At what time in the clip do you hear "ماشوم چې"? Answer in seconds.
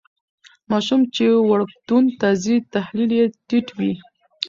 0.71-1.25